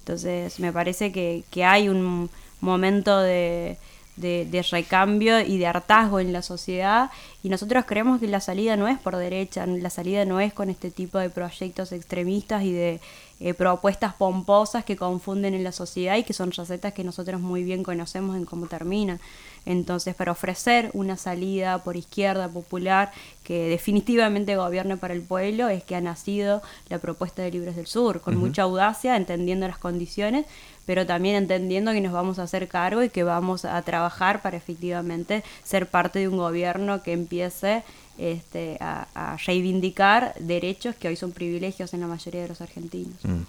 Entonces, 0.00 0.60
me 0.60 0.72
parece 0.72 1.10
que, 1.10 1.42
que 1.50 1.64
hay 1.64 1.88
un 1.88 2.30
momento 2.60 3.18
de, 3.18 3.78
de, 4.16 4.46
de 4.50 4.62
recambio 4.62 5.40
y 5.40 5.58
de 5.58 5.66
hartazgo 5.66 6.20
en 6.20 6.32
la 6.32 6.42
sociedad 6.42 7.10
y 7.42 7.48
nosotros 7.48 7.84
creemos 7.86 8.18
que 8.20 8.26
la 8.26 8.40
salida 8.40 8.76
no 8.76 8.88
es 8.88 8.98
por 8.98 9.16
derecha, 9.16 9.66
la 9.66 9.90
salida 9.90 10.24
no 10.24 10.40
es 10.40 10.52
con 10.52 10.70
este 10.70 10.90
tipo 10.90 11.18
de 11.18 11.30
proyectos 11.30 11.92
extremistas 11.92 12.64
y 12.64 12.72
de 12.72 13.00
eh, 13.38 13.52
propuestas 13.52 14.14
pomposas 14.14 14.82
que 14.82 14.96
confunden 14.96 15.52
en 15.52 15.62
la 15.62 15.70
sociedad 15.70 16.16
y 16.16 16.22
que 16.22 16.32
son 16.32 16.52
recetas 16.52 16.94
que 16.94 17.04
nosotros 17.04 17.38
muy 17.38 17.64
bien 17.64 17.82
conocemos 17.82 18.34
en 18.34 18.46
cómo 18.46 18.66
terminan. 18.66 19.20
Entonces, 19.66 20.14
para 20.14 20.32
ofrecer 20.32 20.90
una 20.94 21.18
salida 21.18 21.84
por 21.84 21.96
izquierda 21.96 22.48
popular 22.48 23.12
que 23.44 23.68
definitivamente 23.68 24.56
gobierne 24.56 24.96
para 24.96 25.12
el 25.12 25.20
pueblo, 25.20 25.68
es 25.68 25.84
que 25.84 25.96
ha 25.96 26.00
nacido 26.00 26.62
la 26.88 26.98
propuesta 26.98 27.42
de 27.42 27.50
Libres 27.50 27.76
del 27.76 27.86
Sur, 27.86 28.22
con 28.22 28.36
mucha 28.38 28.62
audacia, 28.62 29.16
entendiendo 29.16 29.68
las 29.68 29.78
condiciones, 29.78 30.46
pero 30.86 31.04
también 31.04 31.36
entendiendo 31.36 31.92
que 31.92 32.00
nos 32.00 32.12
vamos 32.12 32.38
a 32.38 32.44
hacer 32.44 32.68
cargo 32.68 33.02
y 33.02 33.10
que 33.10 33.24
vamos 33.24 33.64
a 33.64 33.80
trabajar 33.82 34.40
para 34.40 34.56
efectivamente 34.56 35.42
ser 35.64 35.88
parte 35.88 36.20
de 36.20 36.28
un 36.28 36.38
gobierno 36.38 37.02
que 37.02 37.12
empiece 37.12 37.82
este, 38.18 38.78
a, 38.80 39.08
a 39.14 39.36
reivindicar 39.36 40.34
derechos 40.38 40.94
que 40.96 41.08
hoy 41.08 41.16
son 41.16 41.32
privilegios 41.32 41.92
en 41.92 42.00
la 42.00 42.06
mayoría 42.06 42.42
de 42.42 42.48
los 42.48 42.60
argentinos. 42.60 43.16
Mm. 43.24 43.42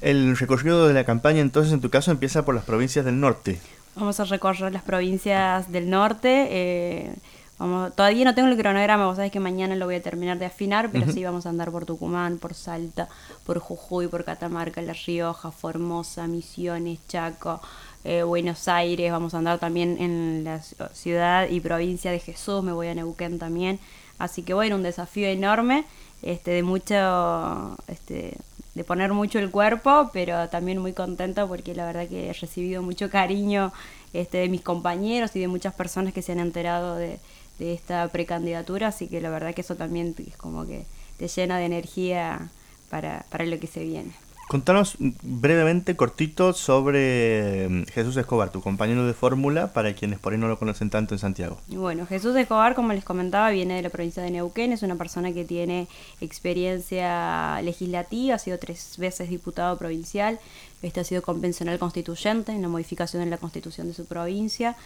El 0.00 0.36
recorrido 0.36 0.88
de 0.88 0.94
la 0.94 1.04
campaña, 1.04 1.40
entonces, 1.40 1.72
en 1.72 1.80
tu 1.80 1.90
caso, 1.90 2.10
empieza 2.10 2.44
por 2.44 2.54
las 2.54 2.64
provincias 2.64 3.04
del 3.04 3.20
norte. 3.20 3.58
Vamos 3.94 4.20
a 4.20 4.24
recorrer 4.24 4.72
las 4.72 4.82
provincias 4.82 5.70
del 5.70 5.90
norte. 5.90 6.48
eh, 6.50 7.14
vamos, 7.58 7.94
todavía 7.94 8.24
no 8.24 8.34
tengo 8.34 8.48
el 8.48 8.56
cronograma, 8.56 9.06
vos 9.06 9.16
sabés 9.16 9.32
que 9.32 9.40
mañana 9.40 9.74
lo 9.76 9.86
voy 9.86 9.96
a 9.96 10.02
terminar 10.02 10.38
de 10.38 10.46
afinar, 10.46 10.90
pero 10.90 11.10
sí 11.12 11.24
vamos 11.24 11.46
a 11.46 11.48
andar 11.50 11.70
por 11.70 11.84
Tucumán, 11.86 12.38
por 12.38 12.54
Salta, 12.54 13.08
por 13.44 13.58
Jujuy, 13.58 14.08
por 14.08 14.24
Catamarca, 14.24 14.82
La 14.82 14.92
Rioja, 14.92 15.50
Formosa, 15.50 16.26
Misiones, 16.26 16.98
Chaco, 17.08 17.60
eh, 18.04 18.22
Buenos 18.22 18.68
Aires. 18.68 19.10
Vamos 19.10 19.34
a 19.34 19.38
andar 19.38 19.58
también 19.58 19.96
en 20.00 20.42
la 20.44 20.58
ci- 20.58 20.76
ciudad 20.92 21.48
y 21.48 21.60
provincia 21.60 22.10
de 22.10 22.18
Jesús, 22.20 22.62
me 22.62 22.72
voy 22.72 22.88
a 22.88 22.94
Neuquén 22.94 23.38
también. 23.38 23.78
Así 24.18 24.42
que 24.42 24.54
bueno, 24.54 24.76
un 24.76 24.82
desafío 24.82 25.26
enorme, 25.28 25.84
este, 26.22 26.50
de 26.52 26.62
mucho, 26.62 27.76
este, 27.88 28.36
de 28.74 28.84
poner 28.84 29.12
mucho 29.12 29.38
el 29.38 29.50
cuerpo, 29.50 30.10
pero 30.12 30.48
también 30.48 30.78
muy 30.78 30.92
contenta 30.92 31.46
porque 31.46 31.74
la 31.74 31.84
verdad 31.86 32.08
que 32.08 32.28
he 32.30 32.32
recibido 32.32 32.82
mucho 32.82 33.10
cariño 33.10 33.72
este, 34.12 34.38
de 34.38 34.48
mis 34.48 34.62
compañeros 34.62 35.34
y 35.36 35.40
de 35.40 35.48
muchas 35.48 35.74
personas 35.74 36.12
que 36.14 36.22
se 36.22 36.32
han 36.32 36.40
enterado 36.40 36.96
de, 36.96 37.18
de 37.58 37.72
esta 37.74 38.06
precandidatura, 38.08 38.88
así 38.88 39.08
que 39.08 39.20
la 39.20 39.30
verdad 39.30 39.54
que 39.54 39.62
eso 39.62 39.76
también 39.76 40.14
es 40.26 40.36
como 40.36 40.66
que 40.66 40.86
te 41.16 41.28
llena 41.28 41.58
de 41.58 41.66
energía 41.66 42.50
para, 42.90 43.24
para 43.30 43.46
lo 43.46 43.58
que 43.58 43.66
se 43.66 43.84
viene. 43.84 44.12
Contanos 44.48 44.94
brevemente, 45.00 45.96
cortito, 45.96 46.52
sobre 46.52 47.68
mm, 47.68 47.82
Jesús 47.86 48.16
Escobar, 48.16 48.52
tu 48.52 48.60
compañero 48.60 49.04
de 49.04 49.12
fórmula, 49.12 49.72
para 49.72 49.92
quienes 49.94 50.20
por 50.20 50.32
ahí 50.32 50.38
no 50.38 50.46
lo 50.46 50.56
conocen 50.56 50.88
tanto 50.88 51.16
en 51.16 51.18
Santiago. 51.18 51.58
Bueno, 51.66 52.06
Jesús 52.06 52.36
Escobar, 52.36 52.76
como 52.76 52.92
les 52.92 53.02
comentaba, 53.02 53.50
viene 53.50 53.74
de 53.74 53.82
la 53.82 53.90
provincia 53.90 54.22
de 54.22 54.30
Neuquén, 54.30 54.72
es 54.72 54.84
una 54.84 54.94
persona 54.94 55.32
que 55.32 55.44
tiene 55.44 55.88
experiencia 56.20 57.60
legislativa, 57.62 58.36
ha 58.36 58.38
sido 58.38 58.56
tres 58.60 58.94
veces 58.98 59.30
diputado 59.30 59.76
provincial, 59.78 60.38
este 60.80 61.00
ha 61.00 61.04
sido 61.04 61.22
convencional 61.22 61.80
constituyente 61.80 62.52
en 62.52 62.62
la 62.62 62.68
modificación 62.68 63.24
de 63.24 63.30
la 63.30 63.38
constitución 63.38 63.88
de 63.88 63.94
su 63.94 64.06
provincia, 64.06 64.76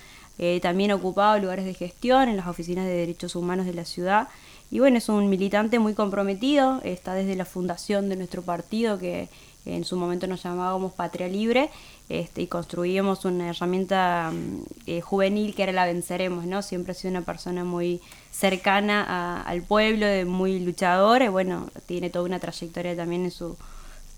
eh, 0.43 0.59
también 0.63 0.91
ha 0.91 0.95
ocupado 0.95 1.39
lugares 1.39 1.67
de 1.67 1.75
gestión 1.75 2.31
en 2.31 2.39
las 2.39 2.47
oficinas 2.47 2.87
de 2.87 2.93
derechos 2.95 3.37
humanos 3.37 3.67
de 3.67 3.75
la 3.75 3.85
ciudad. 3.85 4.29
Y 4.71 4.79
bueno, 4.79 4.97
es 4.97 5.11
un 5.11 5.29
militante 5.29 5.79
muy 5.79 5.93
comprometido, 5.93 6.81
está 6.83 7.13
desde 7.13 7.37
la 7.37 7.45
fundación 7.45 8.09
de 8.09 8.17
nuestro 8.17 8.41
partido 8.41 8.99
que 8.99 9.29
en 9.67 9.85
su 9.85 9.99
momento 9.99 10.27
nos 10.27 10.43
llamábamos 10.43 10.95
Patria 10.95 11.29
Libre, 11.29 11.69
este, 12.09 12.41
y 12.41 12.47
construíamos 12.47 13.27
una 13.27 13.51
herramienta 13.51 14.33
mm, 14.33 14.63
eh, 14.87 15.03
juvenil 15.03 15.55
que 15.55 15.65
era 15.65 15.73
la 15.73 15.85
Venceremos, 15.85 16.47
¿no? 16.47 16.63
Siempre 16.63 16.93
ha 16.93 16.95
sido 16.95 17.11
una 17.11 17.21
persona 17.21 17.63
muy 17.63 18.01
cercana 18.31 19.43
al 19.43 19.61
pueblo, 19.61 20.07
muy 20.25 20.59
luchadora, 20.61 21.27
y 21.27 21.29
bueno, 21.29 21.69
tiene 21.85 22.09
toda 22.09 22.25
una 22.25 22.39
trayectoria 22.39 22.97
también 22.97 23.25
en 23.25 23.31
sus 23.31 23.57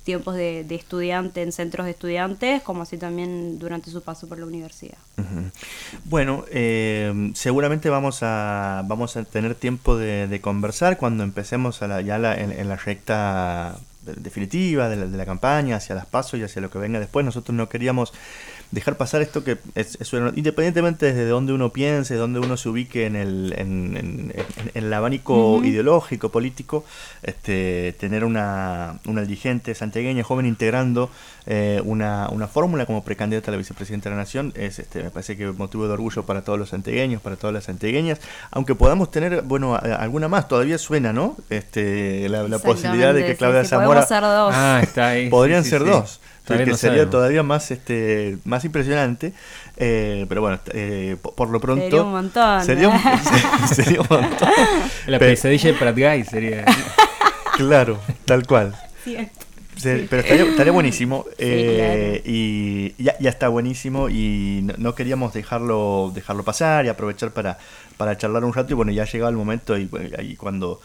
tiempos 0.05 0.35
de, 0.35 0.65
de 0.65 0.75
estudiante 0.75 1.43
en 1.43 1.53
centros 1.53 1.85
de 1.87 1.93
estudiantes, 1.93 2.63
como 2.63 2.83
así 2.83 2.99
también 2.99 3.59
durante 3.59 3.91
su 3.91 4.03
paso 4.03 4.29
por 4.29 4.39
la 4.39 4.47
universidad. 4.47 4.99
Bueno, 6.05 6.45
eh, 6.51 7.31
seguramente 7.35 7.89
vamos 7.91 8.19
a 8.23 8.83
vamos 8.87 9.17
a 9.17 9.25
tener 9.25 9.55
tiempo 9.55 9.97
de, 9.97 10.41
conversar 10.43 10.97
cuando 10.99 11.23
empecemos 11.25 11.83
a 11.83 11.89
la- 11.89 12.01
ya 12.01 12.19
la- 12.19 12.35
en, 12.35 12.51
en 12.53 12.69
la 12.69 12.77
recta 12.77 13.77
de- 14.03 14.15
definitiva 14.15 14.89
de 14.89 14.97
la, 14.97 15.07
de 15.07 15.17
la 15.17 15.25
campaña, 15.27 15.77
hacia 15.77 15.95
las 15.95 16.07
pasos 16.07 16.39
y 16.41 16.43
hacia 16.43 16.61
lo 16.63 16.71
que 16.71 16.79
venga 16.79 16.99
después. 16.99 17.25
Nosotros 17.25 17.55
no 17.57 17.69
queríamos 17.69 18.13
dejar 18.73 18.97
pasar 18.97 19.23
esto 19.23 19.45
que 19.45 19.59
es, 19.75 19.97
es 20.01 20.13
una- 20.15 20.33
independientemente 20.35 21.07
desde 21.07 21.27
donde 21.29 21.53
uno 21.53 21.71
piense, 21.71 22.15
donde 22.17 22.41
uno 22.41 22.57
se 22.57 22.69
ubique 22.69 23.07
en 23.07 23.15
el, 23.17 23.55
en, 23.57 23.97
en- 23.97 24.33
en- 24.35 24.45
en 24.75 24.85
el 24.85 24.93
abanico 24.93 25.61
ideológico, 25.63 26.31
político, 26.31 26.85
este, 27.23 27.95
tener 28.01 28.25
una, 28.25 28.99
una 29.07 29.21
dirigente 29.23 29.75
santiagueña 29.75 30.25
joven 30.25 30.47
integrando 30.47 31.11
eh, 31.47 31.81
una, 31.85 32.29
una 32.31 32.49
fórmula 32.49 32.87
como 32.87 33.05
precandidata 33.05 33.51
a 33.51 33.53
la 33.53 33.59
vicepresidenta 33.59 34.09
de 34.09 34.17
la 34.17 34.23
Nación 34.23 34.53
es, 34.57 34.79
este, 34.79 35.03
me 35.03 35.11
parece 35.11 35.37
que 35.37 35.47
motivo 35.49 35.87
de 35.87 35.93
orgullo 35.93 36.25
para 36.25 36.43
todos 36.43 36.59
los 36.59 36.71
santiagueños, 36.71 37.21
para 37.21 37.37
todas 37.37 37.53
las 37.53 37.65
santiagueñas, 37.65 38.21
aunque 38.51 38.75
podamos 38.75 39.11
tener, 39.11 39.43
bueno, 39.43 39.75
a- 39.75 39.79
alguna 39.79 40.29
más, 40.29 40.49
todavía 40.49 40.79
suena, 40.79 41.13
¿no? 41.13 41.37
Este, 41.51 42.29
la, 42.29 42.45
la 42.49 42.59
posibilidad 42.59 43.13
de 43.13 43.27
que 43.27 43.37
Claudia 43.37 43.61
sí, 43.63 43.67
sí, 43.67 43.71
Zamora 43.71 44.07
podemos 44.07 44.09
ser 44.09 44.23
dos. 44.23 44.55
Ah, 44.57 44.81
está 44.83 45.09
ahí. 45.09 45.29
podrían 45.29 45.63
Sí, 45.63 45.71
sí, 45.71 45.77
ser 45.77 45.83
sí. 45.83 45.89
dos. 45.91 46.21
Que 46.47 46.55
no 46.67 46.77
sería 46.77 46.77
sabemos. 46.77 47.11
todavía 47.11 47.43
más 47.43 47.71
este 47.71 48.37
más 48.45 48.65
impresionante 48.65 49.33
eh, 49.77 50.27
pero 50.29 50.41
bueno 50.41 50.59
eh, 50.75 51.17
po- 51.23 51.35
por, 51.35 51.51
lo 51.51 51.61
pronto 51.61 51.83
Sería 51.85 52.03
un 52.03 52.11
montón, 52.13 52.65
sería 52.65 52.89
un, 52.89 52.99
sería 53.75 54.01
un 54.01 54.07
montón 54.11 54.49
La 55.07 55.19
Pe- 55.19 55.27
pesadilla 55.31 55.73
de 55.73 55.79
Prat 55.79 55.97
Guy 55.97 56.25
sería. 56.25 56.65
claro 57.57 57.99
tal 58.25 58.47
cual 58.47 58.75
Cierto. 59.05 59.47
Pero 60.11 60.23
estaría, 60.23 60.45
estaría 60.45 60.73
buenísimo. 60.73 61.25
Sí, 61.31 61.35
eh, 61.39 62.23
Y 62.27 63.03
ya, 63.03 63.17
ya 63.19 63.31
está 63.31 63.49
buenísimo. 63.49 64.09
Y 64.11 64.61
no, 64.63 64.75
no 64.77 64.95
queríamos 64.95 65.33
dejarlo 65.33 66.13
dejarlo 66.15 66.45
pasar 66.45 66.85
y 66.85 66.89
aprovechar 66.89 67.31
para, 67.33 67.59
para 67.97 68.17
charlar 68.17 68.45
un 68.45 68.53
rato. 68.53 68.73
Y 68.75 68.77
bueno, 68.77 68.93
ya 68.93 69.03
ha 69.03 69.07
llegado 69.07 69.31
el 69.31 69.37
momento. 69.37 69.77
Y 69.79 70.37
cuando 70.37 70.81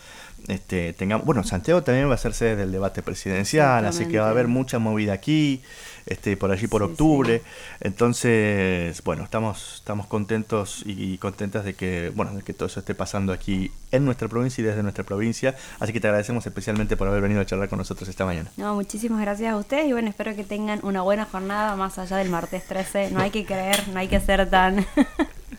este, 0.47 0.93
tengamos. 0.93 1.25
Bueno, 1.25 1.43
Santiago 1.43 1.83
también 1.83 2.09
va 2.09 2.13
a 2.13 2.17
ser 2.17 2.33
sede 2.33 2.55
del 2.55 2.71
debate 2.71 3.01
presidencial. 3.01 3.85
Así 3.85 4.05
que 4.05 4.19
va 4.19 4.27
a 4.27 4.29
haber 4.29 4.47
mucha 4.47 4.79
movida 4.79 5.13
aquí. 5.13 5.61
Este, 6.07 6.37
por 6.37 6.51
allí 6.51 6.67
por 6.67 6.81
Sí, 6.81 6.91
octubre. 6.91 7.41
Entonces, 7.81 9.03
bueno, 9.03 9.23
estamos, 9.23 9.75
estamos 9.75 10.07
contentos 10.07 10.83
y 10.85 11.17
contentas 11.17 11.65
de 11.65 11.73
que, 11.73 12.13
bueno, 12.15 12.33
de 12.33 12.43
que 12.43 12.53
todo 12.53 12.67
eso 12.67 12.79
esté 12.79 12.95
pasando 12.95 13.33
aquí 13.33 13.71
en 13.91 14.05
nuestra 14.05 14.29
provincia 14.29 14.61
y 14.61 14.65
desde 14.65 14.83
nuestra 14.83 15.03
provincia. 15.03 15.55
Así 15.79 15.91
que 15.91 15.99
te 15.99 16.07
agradecemos 16.07 16.45
especialmente 16.45 16.95
por 16.95 17.09
haber 17.09 17.21
venido 17.21 17.41
a 17.41 17.45
charlar 17.45 17.67
con 17.67 17.77
nosotros 17.77 18.07
esta 18.07 18.25
mañana. 18.25 18.49
No, 18.55 18.73
muchísimas 18.75 19.19
gracias 19.19 19.51
a 19.51 19.57
ustedes 19.57 19.87
y 19.87 19.91
bueno, 19.91 20.07
espero 20.07 20.33
que 20.33 20.45
tengan 20.45 20.79
una 20.83 21.01
buena 21.01 21.25
jornada 21.25 21.75
más 21.75 21.99
allá 21.99 22.15
del 22.17 22.29
martes 22.29 22.65
13. 22.65 23.11
No 23.11 23.19
hay 23.19 23.31
que 23.31 23.45
creer, 23.45 23.87
no 23.89 23.99
hay 23.99 24.07
que 24.07 24.21
ser 24.21 24.49
tan... 24.49 24.85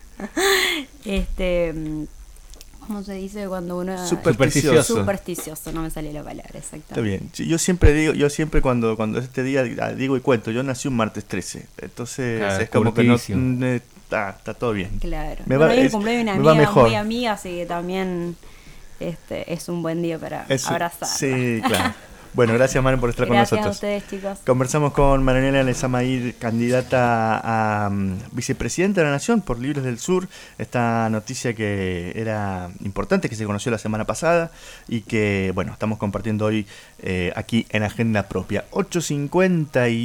este... 1.05 2.07
¿Cómo 2.89 3.03
se 3.03 3.13
dice 3.13 3.47
cuando 3.47 3.77
uno... 3.77 4.03
Supersticioso. 4.07 4.95
Supersticioso, 5.01 5.71
no 5.71 5.83
me 5.83 5.91
salió 5.91 6.11
la 6.11 6.23
palabra, 6.23 6.49
exactamente. 6.57 6.87
Está 6.89 7.01
bien. 7.01 7.29
Yo 7.47 7.59
siempre 7.59 7.93
digo, 7.93 8.13
yo 8.13 8.31
siempre 8.31 8.63
cuando 8.63 8.95
cuando 8.97 9.19
es 9.19 9.25
este 9.25 9.43
día 9.43 9.63
ah, 9.79 9.91
digo 9.91 10.17
y 10.17 10.21
cuento, 10.21 10.49
yo 10.49 10.63
nací 10.63 10.87
un 10.87 10.95
martes 10.95 11.23
13. 11.25 11.67
Entonces 11.83 12.41
Ah, 12.41 12.59
es 12.59 12.69
como 12.71 12.91
que 12.95 13.03
no 13.03 13.15
mm, 13.15 13.63
eh, 13.63 13.75
está, 13.75 14.31
está 14.31 14.55
todo 14.55 14.73
bien. 14.73 14.89
Claro. 14.99 15.43
Me 15.45 15.57
bueno, 15.57 15.71
va- 15.71 15.77
hoy 15.79 15.85
es 15.85 15.91
cumpleaños 15.91 16.25
de 16.25 16.33
me 16.33 16.39
una 16.39 16.43
va 16.45 16.51
amiga 16.53 16.67
mejor. 16.67 16.83
muy 16.87 16.95
amiga, 16.95 17.31
así 17.33 17.49
que 17.57 17.65
también 17.67 18.35
este, 18.99 19.53
es 19.53 19.69
un 19.69 19.83
buen 19.83 20.01
día 20.01 20.17
para 20.17 20.47
Es- 20.49 20.65
abrazar. 20.65 21.07
Sí, 21.07 21.61
claro. 21.67 21.93
Bueno, 22.33 22.53
gracias 22.53 22.83
Maren 22.83 22.99
por 22.99 23.09
estar 23.09 23.27
con 23.27 23.35
Gracias 23.35 23.59
nosotros. 23.59 23.83
a 23.83 23.97
ustedes, 23.97 24.07
chicos. 24.07 24.39
Conversamos 24.45 24.93
con 24.93 25.23
Maranela 25.23 25.63
Lezamair, 25.63 26.35
candidata 26.35 27.39
a 27.85 27.89
mm, 27.89 28.17
vicepresidenta 28.31 29.01
de 29.01 29.05
la 29.05 29.11
Nación 29.11 29.41
por 29.41 29.59
Libres 29.59 29.83
del 29.83 29.97
Sur. 29.97 30.27
Esta 30.57 31.09
noticia 31.09 31.53
que 31.53 32.13
era 32.15 32.69
importante, 32.83 33.29
que 33.29 33.35
se 33.35 33.45
conoció 33.45 33.71
la 33.71 33.79
semana 33.79 34.05
pasada 34.05 34.51
y 34.87 35.01
que, 35.01 35.51
bueno, 35.55 35.73
estamos 35.73 35.97
compartiendo 35.97 36.45
hoy 36.45 36.67
eh, 37.01 37.33
aquí 37.35 37.65
en 37.71 37.83
Agenda 37.83 38.23
Propia. 38.27 38.65
8.50 38.71 39.91
y 39.91 39.97